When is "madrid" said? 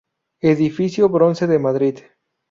1.59-1.99